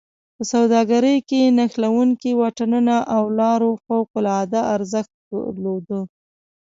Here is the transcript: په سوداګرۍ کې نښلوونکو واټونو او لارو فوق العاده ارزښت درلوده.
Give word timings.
په 0.35 0.43
سوداګرۍ 0.53 1.17
کې 1.29 1.41
نښلوونکو 1.57 2.29
واټونو 2.39 2.97
او 3.15 3.23
لارو 3.39 3.71
فوق 3.85 4.07
العاده 4.19 4.61
ارزښت 4.75 5.13
درلوده. 5.31 5.99